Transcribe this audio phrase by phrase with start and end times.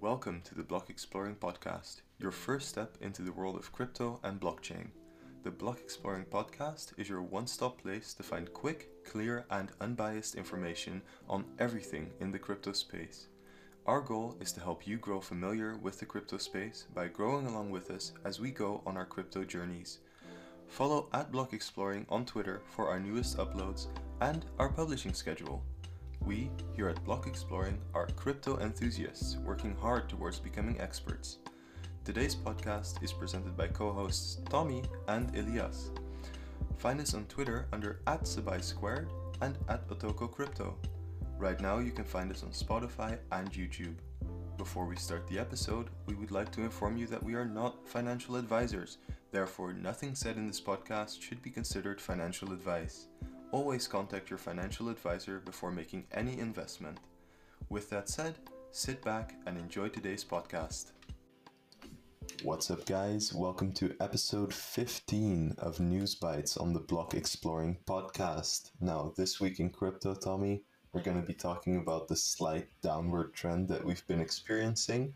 [0.00, 4.40] Welcome to the Block Exploring Podcast, your first step into the world of crypto and
[4.40, 4.86] blockchain.
[5.42, 10.36] The Block Exploring Podcast is your one stop place to find quick, clear, and unbiased
[10.36, 13.28] information on everything in the crypto space.
[13.84, 17.68] Our goal is to help you grow familiar with the crypto space by growing along
[17.68, 19.98] with us as we go on our crypto journeys.
[20.66, 23.88] Follow at Block Exploring on Twitter for our newest uploads
[24.22, 25.62] and our publishing schedule.
[26.24, 31.38] We, here at Block Exploring, are crypto enthusiasts working hard towards becoming experts.
[32.04, 35.90] Today's podcast is presented by co hosts Tommy and Elias.
[36.78, 39.10] Find us on Twitter under at Squared
[39.40, 40.76] and at Otoko Crypto.
[41.38, 43.96] Right now, you can find us on Spotify and YouTube.
[44.56, 47.88] Before we start the episode, we would like to inform you that we are not
[47.88, 48.98] financial advisors,
[49.30, 53.06] therefore, nothing said in this podcast should be considered financial advice.
[53.52, 56.98] Always contact your financial advisor before making any investment.
[57.68, 58.38] With that said,
[58.70, 60.92] sit back and enjoy today's podcast.
[62.44, 63.34] What's up, guys?
[63.34, 68.70] Welcome to episode 15 of News Bites on the Block Exploring podcast.
[68.80, 73.34] Now, this week in crypto, Tommy, we're going to be talking about the slight downward
[73.34, 75.12] trend that we've been experiencing.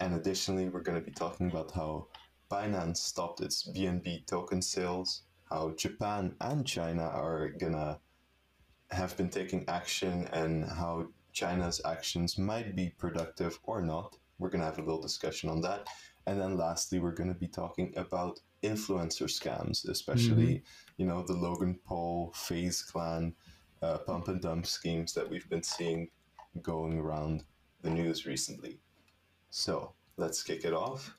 [0.00, 2.08] And additionally, we're going to be talking about how
[2.50, 8.00] Binance stopped its BNB token sales how Japan and China are gonna
[8.90, 14.16] have been taking action and how China's actions might be productive or not.
[14.38, 15.86] We're gonna have a little discussion on that.
[16.26, 21.02] And then lastly, we're gonna be talking about influencer scams, especially, mm-hmm.
[21.02, 23.34] you know, the Logan Paul, FaZe Clan,
[23.82, 26.08] uh, pump and dump schemes that we've been seeing
[26.62, 27.44] going around
[27.82, 28.80] the news recently.
[29.50, 31.14] So let's kick it off.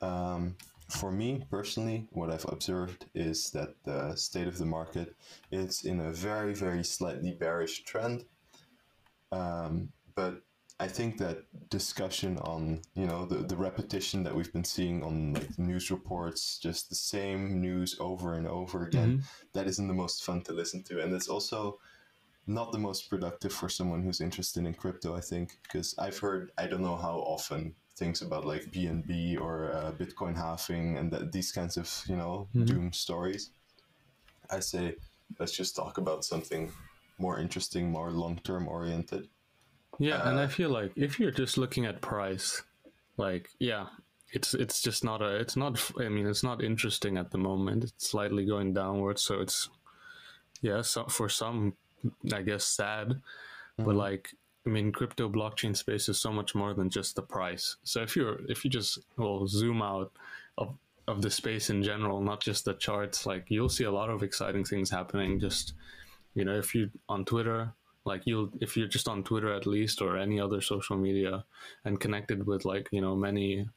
[0.00, 0.56] Um,
[0.92, 5.14] for me personally, what I've observed is that the state of the market
[5.50, 8.24] is in a very, very slightly bearish trend.
[9.30, 10.42] Um, but
[10.78, 15.34] I think that discussion on you know the, the repetition that we've been seeing on
[15.34, 19.46] like news reports, just the same news over and over again, mm-hmm.
[19.54, 21.78] that isn't the most fun to listen to, and it's also
[22.46, 25.14] not the most productive for someone who's interested in crypto.
[25.14, 29.54] I think because I've heard I don't know how often things about like BNB or
[29.72, 32.64] uh, Bitcoin halving and that, these kinds of you know mm-hmm.
[32.64, 33.50] doom stories.
[34.50, 34.96] I say
[35.38, 36.72] let's just talk about something
[37.18, 39.28] more interesting, more long term oriented.
[39.98, 42.62] Yeah, uh, and I uh, feel like if you're just looking at price,
[43.16, 43.86] like yeah,
[44.32, 45.72] it's it's just not a it's not
[46.04, 47.84] I mean it's not interesting at the moment.
[47.84, 49.70] It's slightly going downwards, so it's
[50.60, 51.74] yeah, so for some
[52.32, 53.84] I guess sad, mm-hmm.
[53.84, 57.76] but like I mean, crypto blockchain space is so much more than just the price.
[57.82, 60.12] So if you're if you just well zoom out
[60.56, 60.76] of
[61.08, 64.22] of the space in general, not just the charts, like you'll see a lot of
[64.22, 65.40] exciting things happening.
[65.40, 65.74] Just
[66.34, 67.72] you know, if you on Twitter,
[68.04, 71.44] like you'll if you're just on Twitter at least or any other social media
[71.84, 73.68] and connected with like you know many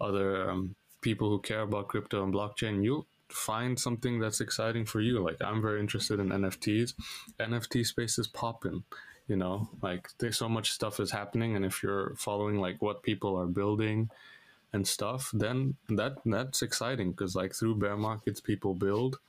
[0.00, 5.02] other um, people who care about crypto and blockchain, you'll find something that's exciting for
[5.02, 5.22] you.
[5.22, 6.94] Like I'm very interested in NFTs.
[7.38, 8.84] NFT space is popping
[9.30, 13.04] you know like there's so much stuff is happening and if you're following like what
[13.04, 14.10] people are building
[14.72, 19.20] and stuff then that that's exciting because like through bear markets people build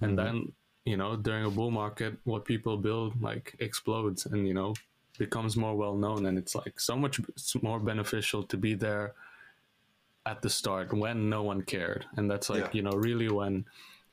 [0.00, 0.24] and mm-hmm.
[0.24, 0.52] then
[0.84, 4.72] you know during a bull market what people build like explodes and you know
[5.18, 7.20] becomes more well known and it's like so much
[7.60, 9.14] more beneficial to be there
[10.24, 12.70] at the start when no one cared and that's like yeah.
[12.74, 13.64] you know really when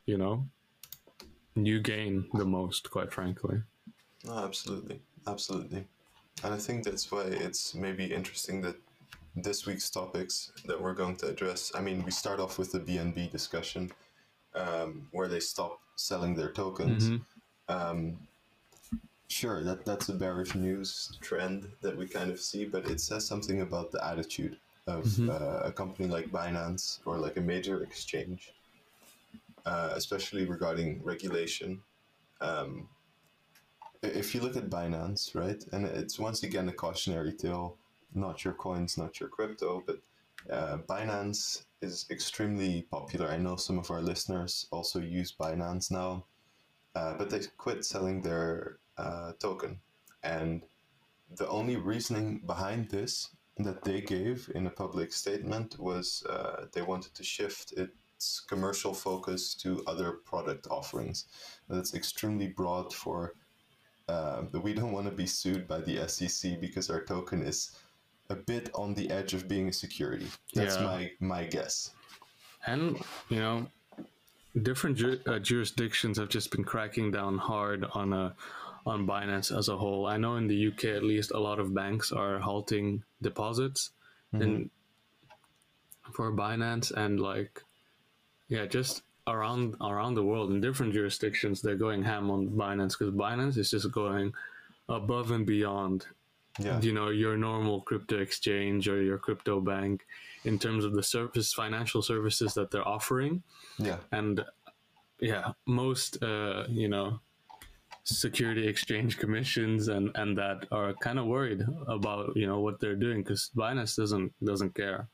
[0.07, 0.43] you know
[1.53, 3.61] you gain the most quite frankly
[4.27, 5.85] absolutely Absolutely.
[6.43, 8.75] And I think that's why it's maybe interesting that
[9.35, 11.71] this week's topics that we're going to address.
[11.75, 13.91] I mean, we start off with the BNB discussion,
[14.53, 17.09] um, where they stop selling their tokens.
[17.09, 17.73] Mm-hmm.
[17.73, 18.17] Um,
[19.27, 23.25] sure, that that's a bearish news trend that we kind of see, but it says
[23.25, 24.57] something about the attitude
[24.87, 25.29] of mm-hmm.
[25.29, 28.53] uh, a company like Binance or like a major exchange,
[29.65, 31.81] uh, especially regarding regulation.
[32.41, 32.87] Um,
[34.01, 37.77] if you look at Binance, right, and it's once again a cautionary tale,
[38.13, 39.99] not your coins, not your crypto, but
[40.49, 43.27] uh, Binance is extremely popular.
[43.27, 46.25] I know some of our listeners also use Binance now,
[46.95, 49.79] uh, but they quit selling their uh, token.
[50.23, 50.65] And
[51.35, 56.81] the only reasoning behind this that they gave in a public statement was uh, they
[56.81, 61.25] wanted to shift its commercial focus to other product offerings.
[61.69, 63.35] That's extremely broad for
[64.07, 67.77] um, we don't want to be sued by the SEC because our token is
[68.29, 70.27] a bit on the edge of being a security.
[70.53, 70.83] That's yeah.
[70.83, 71.91] my my guess.
[72.67, 72.97] And
[73.29, 73.67] you know,
[74.61, 78.31] different ju- uh, jurisdictions have just been cracking down hard on a uh,
[78.85, 80.05] on Binance as a whole.
[80.05, 83.91] I know in the UK at least, a lot of banks are halting deposits
[84.31, 84.69] and
[86.13, 87.63] for Binance and like
[88.47, 93.13] yeah, just around around the world in different jurisdictions, they're going ham on Binance because
[93.13, 94.33] Binance is just going
[94.89, 96.05] above and beyond
[96.59, 96.79] Yeah.
[96.81, 100.05] you know your normal crypto exchange or your crypto bank
[100.45, 103.41] in terms of the service financial services that they're offering
[103.77, 103.97] Yeah.
[104.11, 104.45] and
[105.19, 107.19] yeah most uh, you know
[108.03, 112.95] security exchange commissions and and that are kind of worried about you know what they're
[113.07, 115.07] doing because binance doesn't doesn't care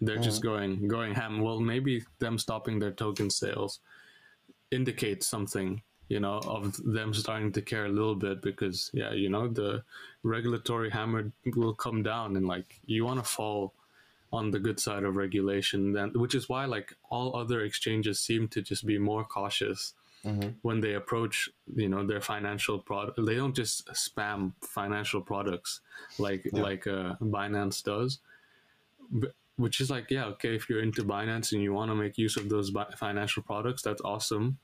[0.00, 1.40] they're just going going ham.
[1.40, 3.80] Well maybe them stopping their token sales
[4.70, 9.28] indicates something you know of them starting to care a little bit because yeah you
[9.28, 9.82] know the
[10.22, 13.74] regulatory hammer will come down and like you want to fall
[14.32, 18.48] on the good side of regulation then which is why like all other exchanges seem
[18.48, 19.94] to just be more cautious
[20.62, 25.80] when they approach you know their financial product they don't just spam financial products
[26.18, 28.18] like like uh, binance does
[29.58, 32.36] which is like yeah okay if you're into binance and you want to make use
[32.36, 34.56] of those bi- financial products that's awesome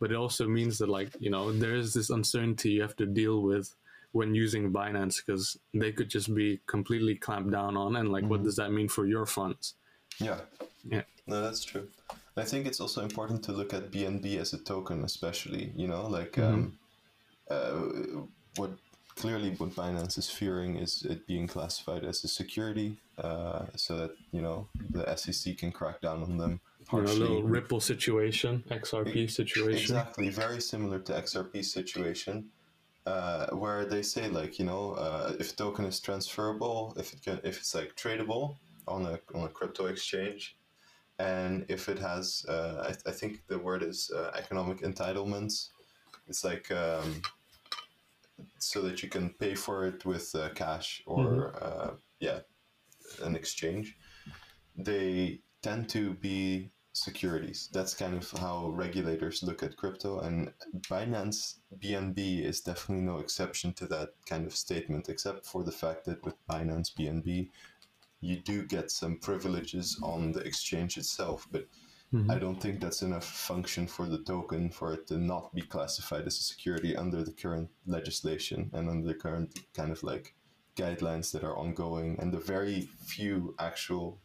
[0.00, 3.06] but it also means that like you know there is this uncertainty you have to
[3.06, 3.74] deal with
[4.12, 8.42] when using binance because they could just be completely clamped down on and like what
[8.42, 9.74] does that mean for your funds
[10.18, 10.40] Yeah.
[10.90, 11.86] yeah No, that's true.
[12.38, 15.72] I think it's also important to look at BNB as a token, especially.
[15.76, 16.78] You know, like um,
[17.50, 17.74] uh,
[18.56, 18.70] what
[19.18, 24.12] clearly what Binance is fearing is it being classified as a security, uh, so that
[24.32, 26.60] you know the SEC can crack down on them
[26.92, 32.46] you know, little ripple situation xrp situation Exactly, very similar to XRP situation,
[33.06, 37.40] uh, where they say like you know uh, if token is transferable, if it can,
[37.44, 38.56] if it's like tradable
[38.86, 40.56] on a on a crypto exchange,
[41.18, 45.68] and if it has, uh, I, I think the word is uh, economic entitlements.
[46.28, 47.22] It's like um,
[48.58, 51.90] so that you can pay for it with uh, cash or uh,
[52.20, 52.40] yeah,
[53.22, 53.96] an exchange.
[54.76, 57.68] They tend to be securities.
[57.72, 60.52] That's kind of how regulators look at crypto, and
[60.88, 66.04] Binance BNB is definitely no exception to that kind of statement, except for the fact
[66.06, 67.50] that with Binance BNB,
[68.20, 71.66] you do get some privileges on the exchange itself, but
[72.30, 76.26] I don't think that's enough function for the token for it to not be classified
[76.26, 80.34] as a security under the current legislation and under the current kind of like
[80.74, 84.18] guidelines that are ongoing and the very few actual,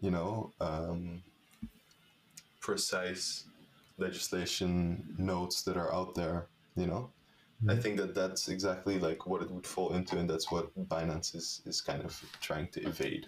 [0.00, 1.22] you know, um,
[2.60, 3.44] precise
[3.96, 7.10] legislation notes that are out there, you know.
[7.66, 11.34] I think that that's exactly like what it would fall into, and that's what Binance
[11.34, 13.26] is, is kind of trying to evade.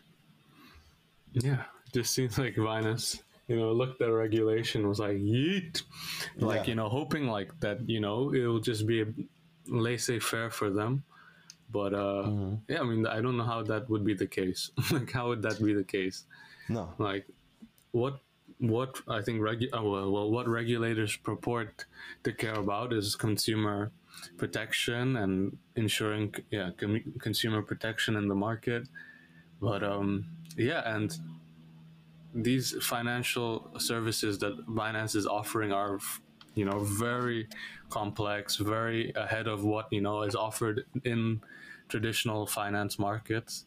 [1.32, 1.62] Yeah,
[1.94, 5.82] just seems like Binance, you know, looked at regulation was like yeet,
[6.38, 6.70] like Yeah.
[6.70, 9.06] you know, hoping like that, you know, it'll just be a
[9.68, 11.04] laissez-faire for them.
[11.70, 12.30] But uh,
[12.68, 14.70] yeah, I mean, I don't know how that would be the case.
[14.92, 16.24] like, how would that be the case?
[16.68, 16.92] No.
[16.98, 17.26] Like,
[17.92, 18.20] what
[18.58, 21.84] what I think regu- uh, well, well, what regulators purport
[22.24, 23.90] to care about is consumer
[24.38, 28.88] protection and ensuring yeah com- consumer protection in the market.
[29.60, 30.24] But um,
[30.56, 31.14] yeah, and
[32.36, 35.98] these financial services that Binance is offering are,
[36.54, 37.48] you know, very
[37.88, 41.40] complex, very ahead of what you know is offered in
[41.88, 43.64] traditional finance markets,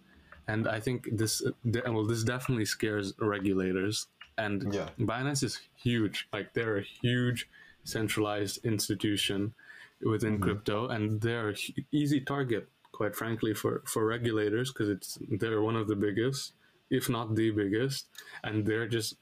[0.47, 4.07] and I think this well, this definitely scares regulators.
[4.37, 4.89] And Yeah.
[4.99, 7.49] Binance is huge; like they're a huge
[7.83, 9.53] centralized institution
[10.01, 10.43] within mm-hmm.
[10.43, 11.55] crypto, and they're
[11.91, 16.53] easy target, quite frankly, for for regulators because it's they're one of the biggest
[16.89, 18.07] if not the biggest,
[18.43, 19.15] and they're just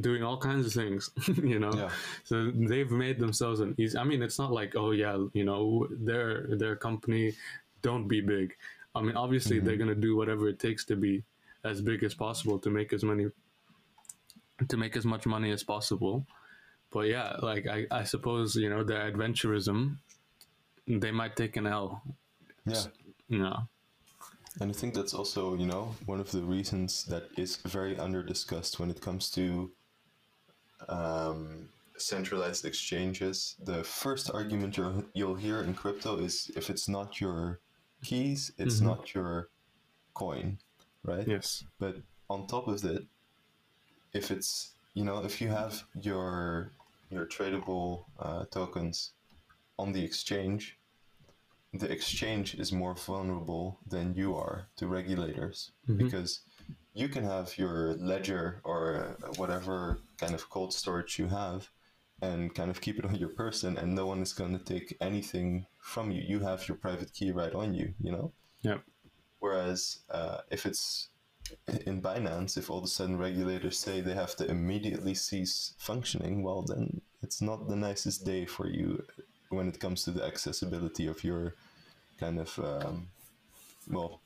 [0.00, 1.10] doing all kinds of things,
[1.42, 1.72] you know.
[1.72, 1.90] Yeah.
[2.24, 3.98] So they've made themselves an easy.
[3.98, 7.34] I mean, it's not like oh yeah, you know, their their company
[7.82, 8.54] don't be big.
[8.94, 9.88] I mean, obviously they're mm-hmm.
[9.88, 11.22] gonna do whatever it takes to be
[11.64, 13.26] as big as possible to make as many
[14.68, 16.26] to make as much money as possible.
[16.90, 19.96] But yeah, like I, I suppose you know their adventurism,
[20.86, 22.02] they might take an L.
[22.64, 22.82] Yeah.
[23.28, 23.68] You know.
[24.60, 28.22] And I think that's also, you know, one of the reasons that is very under
[28.22, 29.70] discussed when it comes to
[30.88, 33.56] um, centralized exchanges.
[33.62, 37.60] The first argument you'll, you'll hear in crypto is if it's not your
[38.02, 39.48] keys, it's not your
[40.14, 40.58] coin,
[41.04, 41.26] right?
[41.26, 41.64] Yes.
[41.78, 41.96] But
[42.30, 43.04] on top of that,
[44.12, 46.72] if it's you know if you have your
[47.10, 49.12] your tradable uh, tokens
[49.78, 50.78] on the exchange,
[51.80, 56.40] the exchange is more vulnerable than you are to regulators because
[56.94, 61.68] you can have your ledger or whatever kind of cold storage you have
[62.22, 64.96] and kind of keep it on your person and no one is going to take
[65.00, 66.22] anything from you.
[66.26, 68.32] You have your private key right on you you know?
[68.62, 68.82] Yep.
[69.38, 71.08] Whereas uh, if it's
[71.86, 76.42] in Binance, if all of a sudden regulators say they have to immediately cease functioning,
[76.42, 79.04] well, then it's not the nicest day for you
[79.50, 81.54] when it comes to the accessibility of your
[82.18, 83.08] kind of, um,
[83.90, 84.20] well,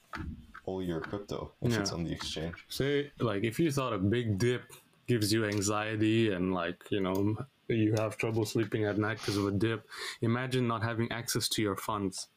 [0.65, 1.81] all your crypto if Yeah.
[1.81, 2.65] it's on the exchange.
[2.69, 4.63] Say, like, if you thought a big dip
[5.07, 7.37] gives you anxiety and, like, you know,
[7.69, 9.89] you have trouble sleeping at night because of a dip,
[10.23, 12.29] imagine not having access to your funds.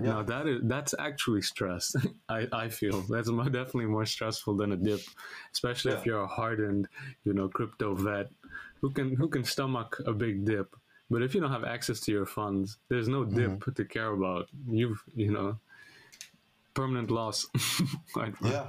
[0.00, 0.06] Yeah.
[0.06, 1.94] Now that is that's actually stress.
[2.28, 5.00] I, I feel that's mo- definitely more stressful than a dip,
[5.52, 6.88] especially if you're a hardened,
[7.24, 8.30] you know, crypto vet
[8.80, 10.74] who can who can stomach a big dip.
[11.10, 13.70] But if you don't have access to your funds, there's no dip Mm-hmm.
[13.72, 14.48] to care about.
[14.68, 15.58] You've you know
[16.74, 17.46] permanent loss.
[18.12, 18.66] Quite Yeah.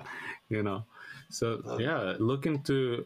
[0.49, 0.83] you know
[1.29, 3.05] so yeah look into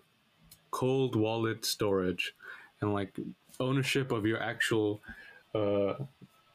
[0.72, 2.34] cold wallet storage
[2.81, 3.15] and like
[3.60, 5.01] ownership of your actual
[5.55, 5.93] uh,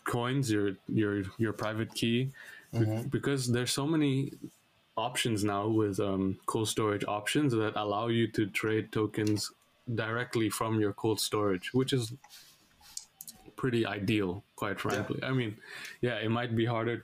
[0.05, 2.31] coins your your your private key
[2.73, 4.33] Be- because there's so many
[4.97, 9.51] options now with um, cold storage options that allow you to trade tokens
[9.95, 12.13] directly from your cold storage which is
[13.63, 14.31] pretty ideal
[14.63, 15.53] quite frankly i mean
[16.07, 16.97] yeah it might be harder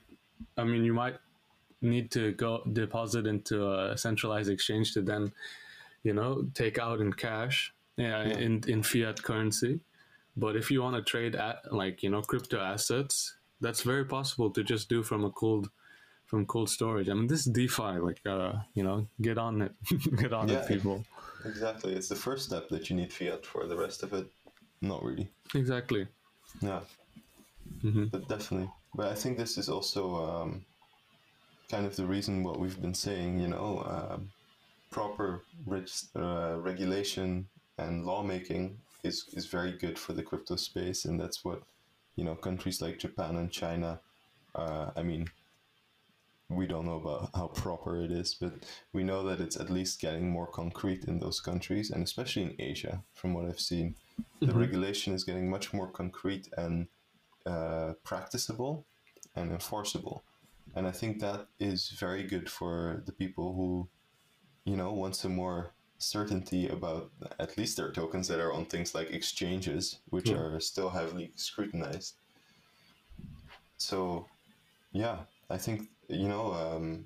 [0.61, 1.17] i mean you might
[1.81, 5.31] need to go deposit into a centralized exchange to then,
[6.03, 9.79] you know, take out in cash, yeah, in in fiat currency.
[10.35, 13.15] But if you want to trade at like you know crypto assets,
[13.61, 15.69] that's very possible to just do from a cold
[16.25, 17.07] from cold storage.
[17.09, 19.73] I mean, this is DeFi, like uh, you know, get on it,
[20.21, 20.59] get on Yeah.
[20.59, 21.05] it, people.
[21.45, 21.93] Exactly.
[21.93, 23.65] It's the first step that you need fiat for.
[23.67, 24.27] The rest of it,
[24.81, 25.27] not really.
[25.55, 26.07] Exactly.
[26.61, 26.81] Yeah.
[28.11, 28.69] But definitely.
[28.95, 30.65] But I think this is also um,
[31.69, 34.29] kind of the reason what we've been saying, you know, um,
[34.91, 41.05] proper reg- uh, regulation and lawmaking is, is very good for the crypto space.
[41.05, 41.61] And that's what,
[42.15, 43.99] you know, countries like Japan and China,
[44.55, 45.29] uh, I mean,
[46.49, 48.53] we don't know about how proper it is, but
[48.91, 52.55] we know that it's at least getting more concrete in those countries, and especially in
[52.59, 53.95] Asia, from what I've seen.
[54.41, 56.87] The regulation is getting much more concrete and
[57.45, 58.85] uh, practicable
[59.35, 60.23] and enforceable.
[60.75, 63.87] And I think that is very good for the people who,
[64.65, 68.95] you know, want some more certainty about at least their tokens that are on things
[68.95, 72.15] like exchanges, which are still heavily scrutinized.
[73.77, 74.27] So,
[74.91, 77.05] yeah, I think, you know, um,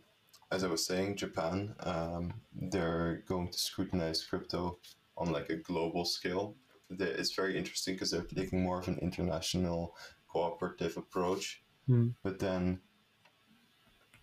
[0.51, 4.79] as I was saying, Japan, um, they're going to scrutinize crypto
[5.17, 6.55] on like a global scale.
[6.89, 9.95] It's very interesting because they're taking more of an international
[10.27, 11.63] cooperative approach.
[11.89, 12.13] Mm.
[12.23, 12.79] But then,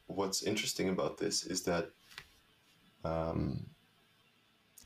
[0.07, 1.91] what's interesting about this is that
[3.05, 3.67] um,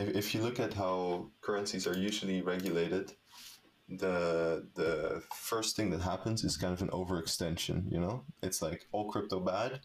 [0.01, 3.13] if, if you look at how currencies are usually regulated,
[3.89, 7.91] the the first thing that happens is kind of an overextension.
[7.91, 9.81] You know, it's like all crypto bad.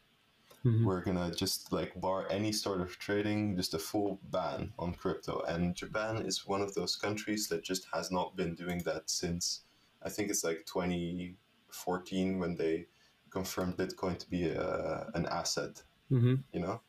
[0.65, 0.83] Mhm.
[0.85, 5.41] We're gonna just like bar any sort of trading, just a full ban on crypto.
[5.47, 9.61] And Japan is one of those countries that just has not been doing that since
[10.01, 12.87] I think it's like 2014 when they
[13.29, 16.81] confirmed Bitcoin to be a, an asset hmm you know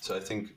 [0.00, 0.56] so i think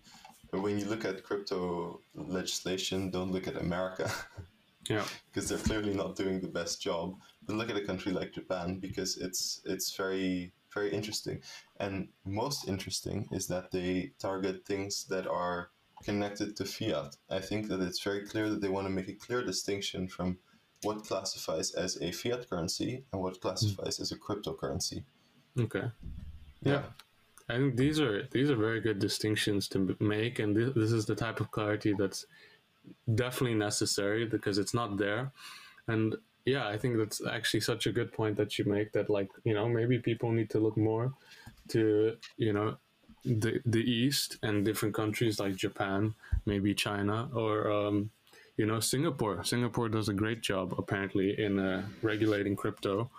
[0.51, 4.09] when you look at crypto legislation don't look at america
[4.89, 5.05] Yeah.
[5.27, 7.15] because they're clearly not doing the best job
[7.45, 11.41] but look at a country like japan because it's it's very very interesting
[11.79, 15.69] and most interesting is that they target things that are
[16.03, 19.13] connected to fiat i think that it's very clear that they want to make a
[19.13, 20.37] clear distinction from
[20.83, 25.03] what classifies as a fiat currency and what classifies as a cryptocurrency
[25.59, 25.83] Okay.
[26.61, 26.83] Yeah.
[27.49, 31.05] I think these are these are very good distinctions to make, and this, this is
[31.05, 32.25] the type of clarity that's
[33.15, 35.31] definitely necessary because it's not there.
[35.87, 36.15] And
[36.45, 38.93] yeah, I think that's actually such a good point that you make.
[38.93, 41.13] That like you know maybe people need to look more
[41.69, 42.77] to you know
[43.25, 46.13] the the East and different countries like Japan,
[46.45, 48.09] maybe China, or um,
[48.55, 49.43] you know Singapore.
[49.43, 53.09] Singapore does a great job apparently in uh, regulating crypto,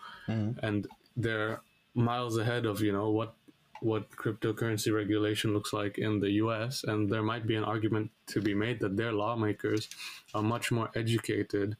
[0.63, 1.61] and they're
[1.95, 3.35] miles ahead of you know what
[3.81, 8.41] what cryptocurrency regulation looks like in the US and there might be an argument to
[8.41, 9.89] be made that their lawmakers
[10.35, 11.77] are much more educated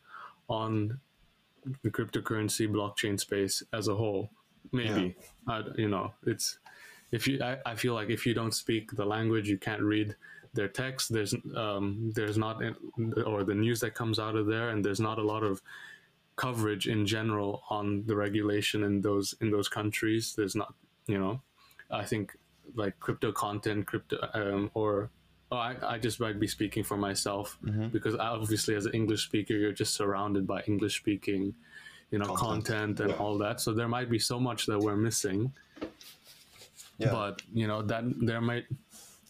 [0.49, 0.99] on
[1.83, 4.31] the cryptocurrency blockchain space as a whole.
[4.73, 5.17] Maybe.
[5.47, 6.59] I, you know it's
[7.11, 10.15] if you I, I feel like if you don't speak the language you can't read
[10.55, 11.13] their text.
[11.13, 12.63] There's um there's not
[13.27, 15.63] or the news that comes out of there and there's not a lot of
[16.37, 20.35] coverage in general on the regulation in those in those countries.
[20.37, 20.75] There's not
[21.07, 21.41] you know
[21.91, 22.37] i think
[22.75, 25.11] like crypto content crypto um, or
[25.51, 27.57] oh, I, I just might be speaking for myself
[27.93, 31.55] because obviously as an english speaker you're just surrounded by english speaking
[32.11, 32.65] you know Content.
[32.67, 33.17] content, and Yeah.
[33.17, 35.53] all that so there might be so much that we're missing
[36.99, 37.11] Yeah.
[37.13, 38.67] but you know that there might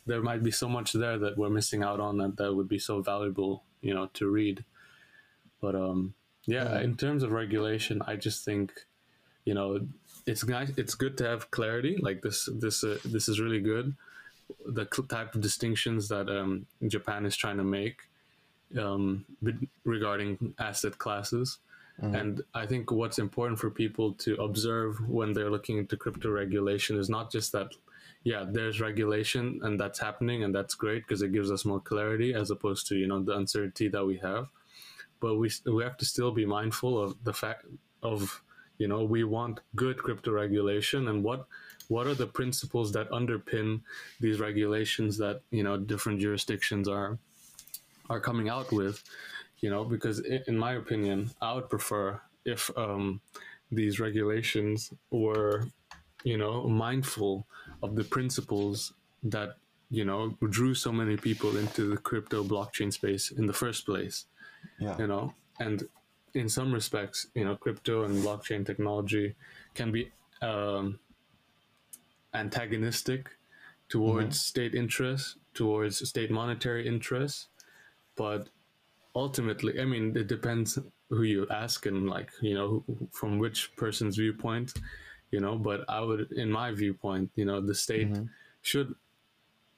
[0.06, 2.78] there might be so much there that we're missing out on that that would be
[2.78, 4.64] so valuable, you know, to read.
[5.60, 6.14] But um,
[6.46, 6.80] yeah, Yeah.
[6.80, 8.86] in terms of regulation, I just think,
[9.44, 9.86] you know,
[10.28, 10.70] it's nice.
[10.76, 11.98] It's good to have clarity.
[12.00, 13.94] Like this, this, uh, this is really good.
[14.66, 17.96] The type of distinctions that um, Japan is trying to make
[18.78, 19.24] um,
[19.84, 21.58] regarding asset classes.
[22.00, 26.96] And I think what's important for people to observe when they're looking into crypto regulation
[26.96, 27.72] is not just that,
[28.22, 32.34] yeah, there's regulation and that's happening and that's great because it gives us more clarity
[32.34, 34.46] as opposed to, you know, the uncertainty that we have.
[35.18, 37.64] But we, we have to still be mindful of the fact
[38.00, 38.42] of,
[38.78, 41.46] you know, we want good crypto regulation and what
[41.88, 43.80] what are the principles that underpin
[44.20, 47.18] these regulations that, you know, different jurisdictions are
[48.10, 49.02] are coming out with
[49.60, 53.20] you know because in my opinion i would prefer if um,
[53.70, 55.66] these regulations were
[56.24, 57.46] you know mindful
[57.82, 58.92] of the principles
[59.22, 59.56] that
[59.90, 64.26] you know drew so many people into the crypto blockchain space in the first place
[64.78, 64.96] Yeah.
[64.98, 65.88] you know and
[66.34, 69.34] in some respects you know crypto and blockchain technology
[69.74, 70.10] can be
[70.42, 70.98] um,
[72.34, 73.30] antagonistic
[73.88, 77.48] towards state interests towards state monetary interests.
[78.16, 78.48] But
[79.16, 83.74] ultimately i mean it depends who you ask and like you know who- from which
[83.76, 84.74] person's viewpoint
[85.30, 85.56] you know.
[85.56, 88.08] But i would in my viewpoint you know the state
[88.62, 88.94] should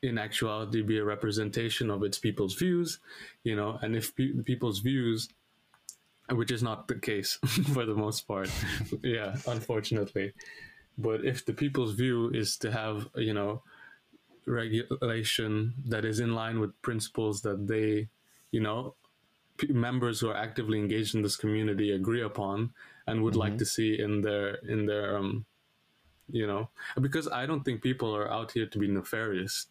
[0.03, 2.99] in actuality be a representation of its people's views
[3.45, 3.79] you know.
[3.83, 5.29] And if pe- people's views
[6.33, 7.35] which is not the case
[7.75, 8.51] for the most part.
[9.03, 10.33] Yeah unfortunately.
[10.99, 13.63] But if the people's view is to have you know
[14.47, 18.09] regulation that is in line with principles that they
[18.51, 18.95] you know
[19.59, 22.73] p- members who are actively engaged in this community agree upon
[23.07, 25.45] and would like to see in their in their um
[26.33, 26.69] you know?
[27.01, 29.67] Because i don't think people are out here to be nefarious.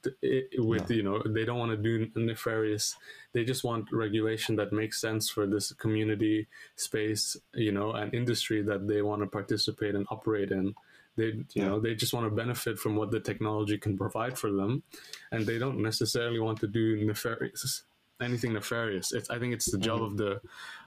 [0.58, 2.96] With you know they don't want to do nefarious.
[3.34, 8.62] They just want regulation that makes sense for this community space you know and industry
[8.64, 10.76] that they want to participate and operate in.
[11.18, 11.68] They you Yeah.
[11.70, 14.84] know they just want to benefit from what the technology can provide for them
[15.32, 17.84] and they don't necessarily want to do nefarious
[18.22, 19.12] anything nefarious.
[19.14, 20.12] It's i think it's the job mm-hmm.
[20.12, 20.42] of the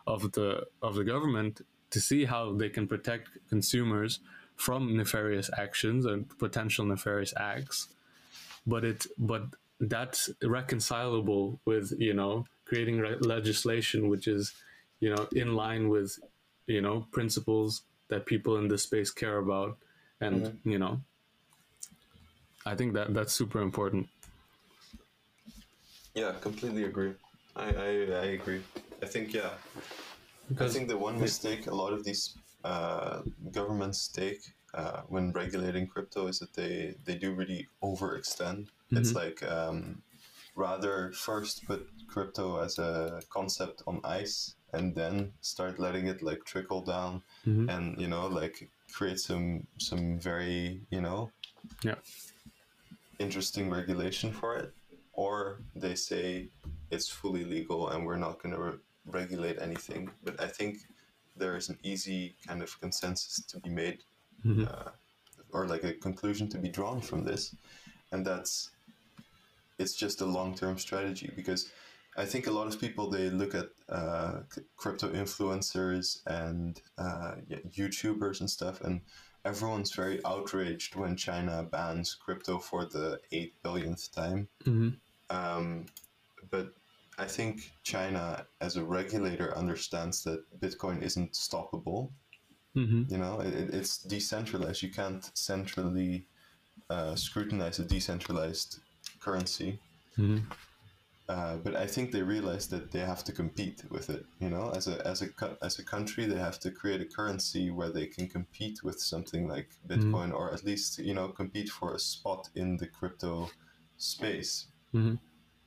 [0.07, 4.21] of the of the government to see how they can protect consumers
[4.65, 7.89] from nefarious actions and potential nefarious acts
[8.65, 9.43] but it but
[9.81, 14.53] that's reconcilable with you know creating re- legislation which is
[15.01, 16.11] you know in line with
[16.67, 19.77] you know principles that people in this space care about
[20.21, 20.71] and mm-hmm.
[20.71, 20.95] you know
[22.65, 24.07] i think that that's super important
[26.15, 27.15] Yeah, completely agree.
[27.57, 27.91] I, I,
[28.25, 28.61] I agree.
[29.03, 29.53] I think yeah.
[30.61, 34.41] I think the one mistake a lot of these uh, governments take
[34.75, 38.69] uh, when regulating crypto is that they, they do really overextend.
[38.93, 40.03] It's like um,
[40.55, 46.45] rather first put crypto as a concept on ice and then start letting it like
[46.45, 47.23] trickle down
[47.69, 51.31] and you know like create some some very you know
[51.83, 51.95] yeah
[53.19, 54.73] interesting regulation for it,
[55.13, 56.49] or they say
[56.91, 60.11] it's fully legal and we're not going to re- regulate anything.
[60.25, 60.79] But I think
[61.43, 63.99] there is an easy kind of consensus to be made,
[64.69, 64.91] uh,
[65.55, 67.43] or like a conclusion to be drawn from this,
[68.13, 68.53] and that's
[69.79, 71.63] it's just a long term strategy because.
[72.25, 74.41] I think a lot of people they look at uh,
[74.77, 79.01] crypto influencers and uh, yeah, YouTubers and stuff, and
[79.45, 84.47] everyone's very outraged when China bans crypto for the eight billionth time.
[85.31, 85.87] Um,
[86.51, 86.67] but
[87.19, 92.11] I think China, as a regulator, understands that Bitcoin isn't stoppable.
[92.75, 94.83] hmm You know, it, it- it's decentralized.
[94.83, 96.27] You can't centrally
[96.91, 98.81] uh, scrutinize a decentralized
[99.21, 99.79] currency.
[101.29, 104.25] Uh, but I think they realize that they have to compete with it.
[104.41, 105.29] You know, as a as a
[105.63, 109.47] as a country, they have to create a currency where they can compete with something
[109.49, 113.49] like Bitcoin, or at least you know compete for a spot in the crypto
[113.97, 114.67] space.
[114.93, 115.19] Mhm.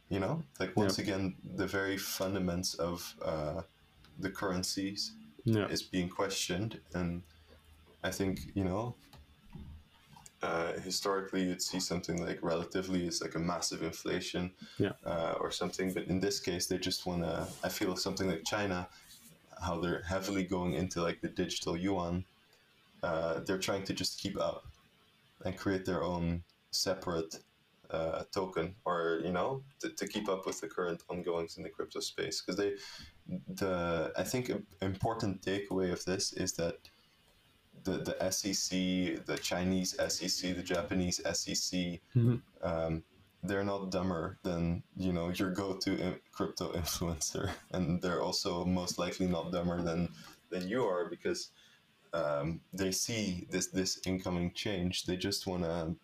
[0.10, 3.62] You know, like once again, the very fundaments of uh,
[4.20, 5.14] the currencies
[5.46, 7.24] yeah is being questioned, and
[8.04, 8.96] I think you know.
[10.44, 14.92] Uh, historically, you'd see something like relatively is like a massive inflation, Yeah.
[15.04, 15.92] uh, or something.
[15.92, 17.48] But in this case, they just want to.
[17.64, 18.88] I feel something like China,
[19.60, 22.26] how they're heavily going into like the digital yuan.
[23.02, 24.68] Uh, they're trying to just keep up
[25.44, 27.40] and create their own separate
[27.96, 29.50] uh, token, or you know,
[29.82, 32.42] to, to keep up with the current ongoings in the crypto space.
[32.42, 32.72] Because they,
[33.62, 36.78] the I think important takeaway of this is that
[37.84, 42.42] the the SEC, the Chinese SEC, the Japanese SEC, Mhm.
[42.62, 43.04] um,
[43.48, 45.92] they're not dumber than you know your go-to
[46.32, 50.10] crypto influencer, and they're also most likely not dumber than
[50.52, 51.42] than you are because
[52.14, 55.06] um, they see this this incoming change.
[55.06, 55.96] They just want to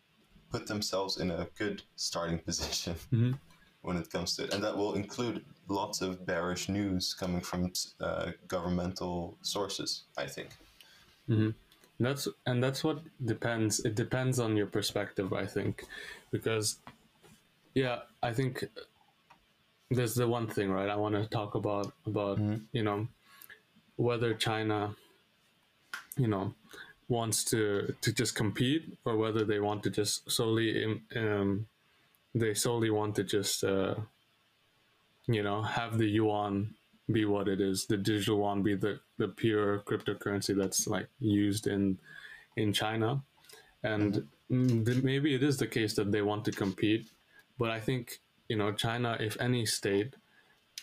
[0.51, 3.39] put themselves in a good starting position Mhm.
[3.81, 7.71] when it comes to it, and that will include lots of bearish news coming from
[7.99, 10.03] uh, governmental sources.
[10.17, 10.49] I think.
[11.99, 13.79] That's and that's what depends.
[13.85, 15.85] It depends on your perspective, I think,
[16.31, 16.79] because
[17.75, 18.65] yeah, I think
[19.89, 20.89] there's the one thing, right?
[20.89, 22.39] I want to talk about about
[22.71, 23.07] you know
[23.97, 24.95] whether China,
[26.17, 26.53] you know,
[27.11, 31.67] wants to to just compete or whether they want to just solely um,
[32.33, 33.95] they solely want to just uh,
[35.27, 36.73] you know have the yuan
[37.11, 41.67] be what it is the digital yuan be the, the pure cryptocurrency that's like used
[41.67, 41.97] in
[42.55, 43.21] in china.
[43.83, 47.09] And mm, th- maybe it is the case that they want to compete
[47.57, 50.15] but i think you know china if any state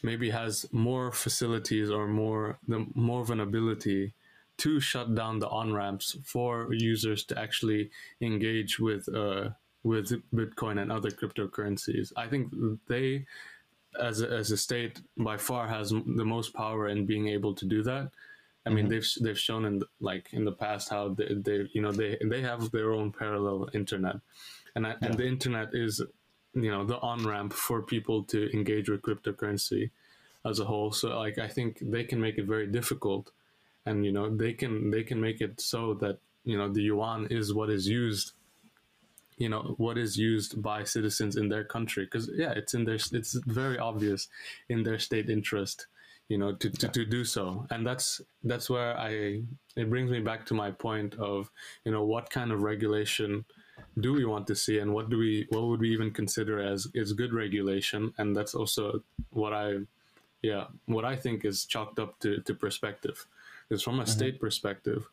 [0.03, 4.14] maybe has more facilities or more the more of an ability
[4.59, 7.90] to shut down the on ramps for users to actually
[8.21, 9.51] engage with uh,
[9.83, 12.12] with Bitcoin and other cryptocurrencies.
[12.16, 12.53] I think
[12.88, 13.25] they,
[14.01, 17.64] as a, as a state, by far has the most power in being able to
[17.64, 18.11] do that.
[18.66, 21.81] I mean, they've they've shown in the, like in the past how they, they you
[21.81, 24.16] know they they have their own parallel internet,
[24.75, 26.03] and I, and the internet is
[26.53, 29.90] you know the on ramp for people to engage with cryptocurrency
[30.44, 30.92] as a whole.
[30.92, 33.31] So like I think they can make it very difficult,
[33.88, 37.27] and you know they can they can make it so that you know the yuan
[37.31, 38.33] is what is used
[39.38, 42.05] you know what is used by citizens in their country.
[42.05, 44.29] Because yeah it's in their it's very obvious
[44.68, 45.87] in their state interest
[46.29, 47.66] you know to, to, to do so.
[47.70, 49.42] And that's that's where i
[49.77, 51.51] it brings me back to my point of
[51.85, 53.44] you know what kind of regulation
[54.01, 56.88] do we want to see and what do we what would we even consider as
[56.94, 58.12] is good regulation?
[58.18, 59.79] And that's also what i
[60.42, 63.27] yeah what i think is chalked up to, to perspective
[63.68, 64.11] because from a mm-hmm.
[64.11, 65.09] state perspective.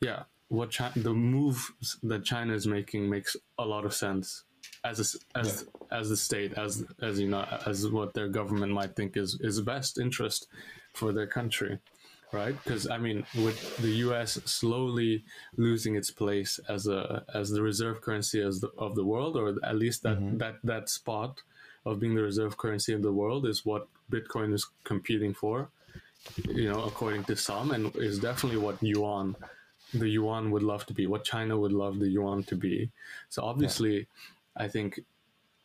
[0.00, 4.44] Yeah what Chi- the move that China is making makes a lot of sense
[4.84, 4.98] as
[5.34, 9.16] a as as the state as as you know as what their government might think
[9.16, 10.48] is is best interest
[10.92, 11.78] for their country
[12.32, 12.54] right?
[12.62, 15.24] Because i mean with the us slowly
[15.56, 19.56] losing its place as a as the reserve currency as the, of the world or
[19.64, 20.38] at least that mm-hmm.
[20.38, 21.42] that that spot
[21.84, 25.70] of being the reserve currency of the world is what bitcoin is competing for
[26.48, 29.34] you know according to some and is definitely what yuan
[29.94, 32.90] the yuan would love to be, what China would love the yuan to be.
[33.28, 34.06] So obviously,
[34.56, 35.00] I think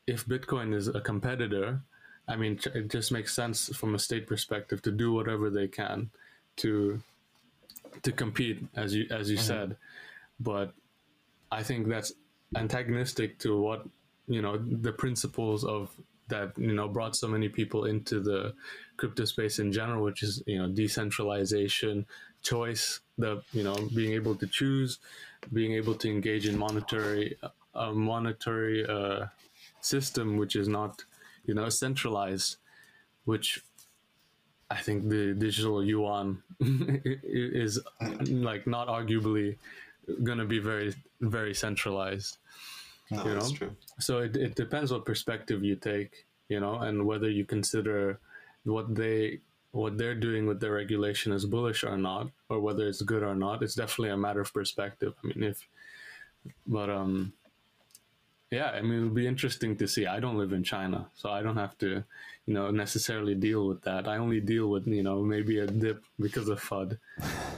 [0.08, 1.82] if Bitcoin is a competitor,
[2.28, 6.10] I mean, it just makes sense from a state perspective to do whatever they can
[6.58, 7.02] to
[8.02, 9.46] to compete, as you as you mm-hmm.
[9.46, 9.78] said.
[10.40, 10.74] But
[11.52, 12.14] I think that's
[12.56, 13.86] antagonistic to what
[14.28, 15.96] you know the principles of
[16.28, 18.54] that you know brought so many people into the
[18.98, 22.06] crypto space in general, which is you know decentralization,
[22.42, 25.00] choice, the you know being able to choose,
[25.54, 27.38] being able to engage in monetary
[27.74, 29.26] a monetary uh,
[29.82, 31.04] system which is not
[31.46, 32.58] you know centralized,
[33.26, 33.62] which
[34.70, 36.42] I think the digital yuan
[37.24, 37.80] is
[38.28, 39.58] like not arguably
[40.24, 42.38] going to be very very centralized
[43.12, 43.58] No, You that's know?
[43.58, 43.76] true.
[44.00, 48.20] so it, it depends what perspective you take you know and whether you consider
[48.64, 49.40] what they
[49.72, 53.36] what they're doing with their regulation is bullish or not or whether it's good or
[53.36, 53.62] not.
[53.62, 55.14] It's definitely a matter of perspective.
[55.24, 55.68] I mean if
[56.66, 57.34] but um
[58.52, 60.06] yeah i mean it'll be interesting to see.
[60.06, 62.04] I don't live in china so i don't have to
[62.48, 64.08] you know necessarily deal with that.
[64.08, 66.98] I only deal with you know maybe a dip because of fud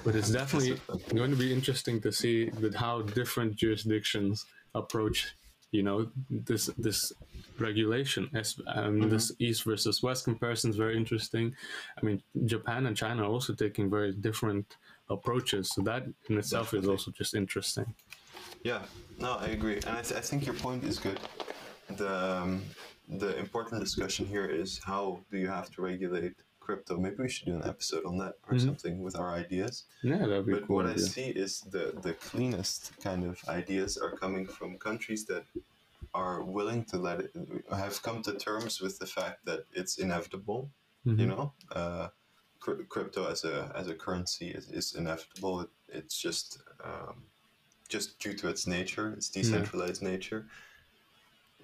[0.03, 0.79] but it's definitely
[1.13, 4.45] going to be interesting to see with how different jurisdictions
[4.77, 5.35] approach
[5.71, 7.11] you know this this
[7.59, 8.29] regulation.
[8.33, 11.55] As um, this east versus west comparison is very interesting.
[11.97, 14.77] I mean japan and china are also taking very different
[15.09, 15.69] approaches.
[15.73, 17.93] So that in itself is also just interesting.
[18.63, 18.83] Yeah,
[19.19, 21.19] no, I agree, and I, th- I think your point is good.
[21.95, 22.63] The um,
[23.07, 26.35] the important discussion here is how do you have to regulate
[26.67, 26.93] crypto?
[27.05, 29.73] Maybe we should do an episode on that or something with our ideas.
[30.11, 33.91] yeah that'd be But cool what I see is the the cleanest kind of ideas
[34.05, 35.45] are coming from countries that
[36.23, 37.31] are willing to let it
[37.83, 40.61] have come to terms with the fact that it's inevitable.
[41.05, 41.19] Mm-hmm.
[41.21, 41.43] You know,
[41.79, 42.07] uh,
[42.63, 45.53] cr- crypto as a as a currency is, is inevitable.
[45.63, 46.47] It, it's just
[46.89, 47.15] um,
[47.93, 50.41] just due to its nature, its decentralized nature.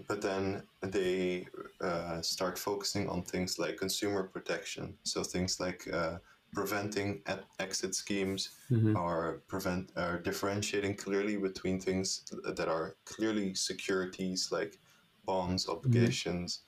[0.07, 1.47] But then they
[1.81, 4.97] uh, start focusing on things like consumer protection.
[5.03, 6.19] So things like uh,
[6.53, 7.23] preventing
[7.59, 8.55] exit schemes
[8.93, 14.79] or prevent or differentiating clearly between things that are clearly securities like
[15.25, 16.63] bonds, obligations,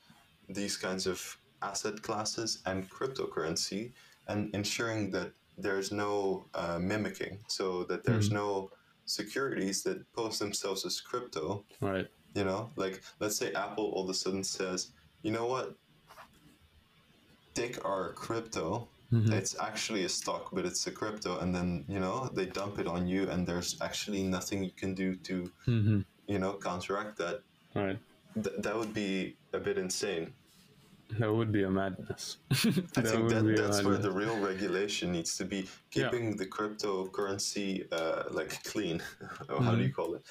[0.48, 3.92] these kinds of asset classes, and cryptocurrency,
[4.26, 8.70] and ensuring that there's no uh, mimicking, so that there's no
[9.04, 11.64] securities that pose themselves as crypto.
[11.80, 12.08] Right.
[12.36, 15.74] You know, like let's say Apple all of a sudden says, you know what,
[17.54, 18.88] take our crypto.
[19.12, 22.86] It's actually a stock, but it's a crypto, and then you know they dump it
[22.86, 26.00] on you, and there's actually nothing you can do to, Mm-hmm.
[26.26, 27.40] you know, counteract that.
[27.74, 27.98] Right.
[28.34, 30.34] Th- that would be a bit insane.
[31.20, 32.38] That would be a madness.
[32.50, 35.60] I think that, that's where the real regulation needs to be
[35.94, 36.10] Yeah.
[36.10, 39.00] keeping the cryptocurrency uh, like clean.
[39.48, 39.80] how do Mm-hmm.
[39.82, 40.22] you call it?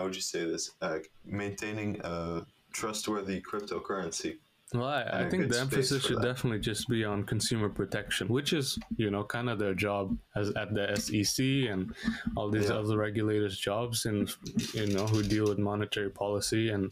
[0.00, 0.70] How would you say this?
[0.80, 4.38] Uh, maintaining a trustworthy cryptocurrency.
[4.72, 6.22] Well, I, I a think the emphasis should that.
[6.22, 10.48] definitely just be on consumer protection, which is, you know, kind of their job as
[10.56, 11.92] at the SEC and
[12.34, 12.76] all these Yeah.
[12.76, 14.34] other regulators' jobs, and
[14.72, 16.90] you know, who deal with monetary policy and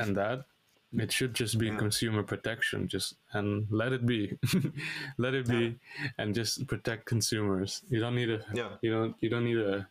[0.00, 0.44] and that.
[0.98, 1.76] It should just be Yeah.
[1.76, 4.36] consumer protection, just and let it be,
[5.18, 5.78] let it be,
[6.18, 7.82] and just protect consumers.
[7.90, 8.70] You don't need a, Yeah.
[8.82, 9.86] you don't, you don't need to,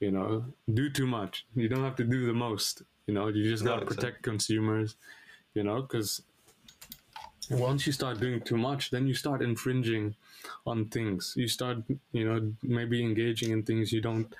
[0.00, 1.46] you know, do too much.
[1.54, 2.82] You don't have to do the most.
[3.06, 3.96] You know, you just gotta exactly.
[3.96, 4.96] protect consumers
[5.56, 6.22] you know because
[7.50, 10.14] once you start doing too much then you start infringing
[10.66, 11.78] on things you start
[12.12, 14.34] you know maybe engaging in things you don't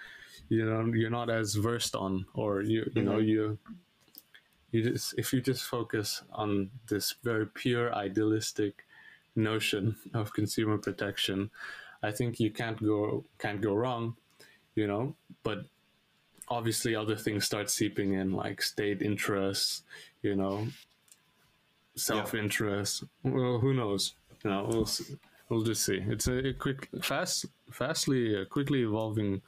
[0.48, 3.34] you know you're not as versed on or you you know mm-hmm.
[3.34, 3.58] you
[4.70, 8.84] you just if you just focus on this very pure idealistic
[9.34, 11.50] notion of consumer protection
[12.02, 14.16] i think you can't go can't go wrong
[14.76, 15.16] you know?
[15.42, 15.64] But
[16.48, 19.82] obviously other things start seeping in like state interests
[20.22, 20.68] you know?
[21.96, 24.14] Self-interest well who knows?
[24.44, 25.16] You know we'll see.
[25.48, 26.00] we'll just see.
[26.06, 29.42] It's a, a quick fast fastly uh, quickly evolving